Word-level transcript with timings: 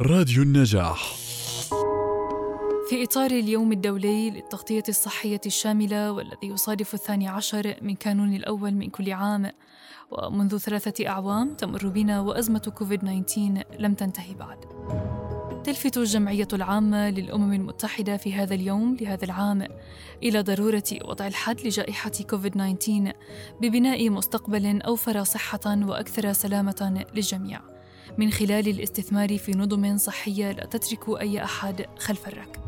راديو 0.00 0.42
النجاح. 0.42 1.14
في 2.88 3.02
إطار 3.02 3.30
اليوم 3.30 3.72
الدولي 3.72 4.30
للتغطية 4.30 4.82
الصحية 4.88 5.40
الشاملة 5.46 6.12
والذي 6.12 6.46
يصادف 6.46 6.94
الثاني 6.94 7.28
عشر 7.28 7.74
من 7.82 7.94
كانون 7.94 8.34
الأول 8.34 8.74
من 8.74 8.90
كل 8.90 9.12
عام 9.12 9.50
ومنذ 10.10 10.58
ثلاثة 10.58 11.08
أعوام 11.08 11.54
تمر 11.54 11.88
بنا 11.88 12.20
وأزمة 12.20 12.72
كوفيد 12.78 13.00
19 13.00 13.64
لم 13.78 13.94
تنتهي 13.94 14.34
بعد. 14.34 14.58
تلفت 15.64 15.96
الجمعية 15.96 16.48
العامة 16.52 17.10
للأمم 17.10 17.52
المتحدة 17.52 18.16
في 18.16 18.32
هذا 18.32 18.54
اليوم 18.54 18.96
لهذا 19.00 19.24
العام 19.24 19.66
إلى 20.22 20.40
ضرورة 20.40 20.84
وضع 21.04 21.26
الحد 21.26 21.60
لجائحة 21.60 22.12
كوفيد 22.30 22.52
19 22.52 23.12
ببناء 23.60 24.10
مستقبل 24.10 24.82
أوفر 24.82 25.24
صحة 25.24 25.60
وأكثر 25.66 26.32
سلامة 26.32 27.04
للجميع. 27.14 27.73
من 28.18 28.30
خلال 28.30 28.68
الاستثمار 28.68 29.38
في 29.38 29.52
نظم 29.52 29.96
صحية 29.96 30.52
لا 30.52 30.66
تترك 30.66 31.20
أي 31.20 31.44
أحد 31.44 31.86
خلف 31.98 32.28
الركب. 32.28 32.64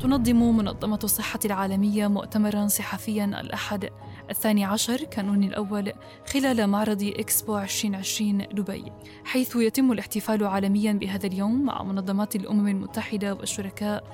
تنظم 0.00 0.56
منظمة 0.56 0.98
الصحة 1.04 1.40
العالمية 1.44 2.06
مؤتمرا 2.06 2.66
صحفيا 2.66 3.24
الأحد 3.24 3.88
الثاني 4.30 4.64
عشر 4.64 5.04
كانون 5.04 5.44
الأول 5.44 5.92
خلال 6.32 6.66
معرض 6.66 7.02
إكسبو 7.02 7.58
2020 7.58 8.38
دبي 8.38 8.84
حيث 9.24 9.56
يتم 9.56 9.92
الاحتفال 9.92 10.44
عالميا 10.44 10.92
بهذا 10.92 11.26
اليوم 11.26 11.64
مع 11.64 11.82
منظمات 11.82 12.36
الأمم 12.36 12.68
المتحدة 12.68 13.34
والشركاء 13.34 14.04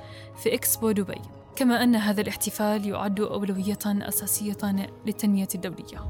في 0.43 0.55
إكسبو 0.55 0.91
دبي 0.91 1.21
كما 1.57 1.83
أن 1.83 1.97
هذا 1.97 2.21
الاحتفال 2.21 2.89
يعد 2.89 3.21
أولوية 3.21 3.79
أساسية 3.87 4.89
للتنمية 5.07 5.49
الدولية 5.55 6.01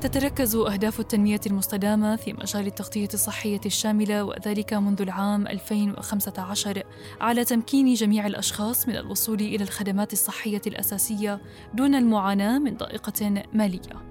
تتركز 0.00 0.56
أهداف 0.56 1.00
التنمية 1.00 1.40
المستدامة 1.46 2.16
في 2.16 2.32
مجال 2.32 2.66
التغطية 2.66 3.08
الصحية 3.14 3.60
الشاملة 3.66 4.24
وذلك 4.24 4.74
منذ 4.74 5.02
العام 5.02 5.46
2015 5.46 6.82
على 7.20 7.44
تمكين 7.44 7.94
جميع 7.94 8.26
الأشخاص 8.26 8.88
من 8.88 8.96
الوصول 8.96 9.40
إلى 9.40 9.64
الخدمات 9.64 10.12
الصحية 10.12 10.60
الأساسية 10.66 11.40
دون 11.74 11.94
المعاناة 11.94 12.58
من 12.58 12.76
ضائقة 12.76 13.44
مالية. 13.52 14.02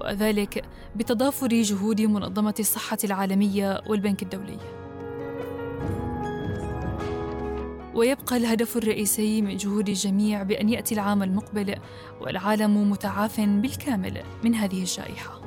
وذلك 0.00 0.64
بتضافر 0.96 1.48
جهود 1.48 2.00
منظمة 2.00 2.54
الصحة 2.60 2.98
العالمية 3.04 3.80
والبنك 3.86 4.22
الدولي. 4.22 4.81
ويبقى 7.94 8.36
الهدف 8.36 8.76
الرئيسي 8.76 9.42
من 9.42 9.56
جهود 9.56 9.88
الجميع 9.88 10.42
بأن 10.42 10.68
يأتي 10.68 10.94
العام 10.94 11.22
المقبل 11.22 11.74
والعالم 12.20 12.90
متعاف 12.90 13.40
بالكامل 13.40 14.22
من 14.44 14.54
هذه 14.54 14.80
الجائحة. 14.80 15.42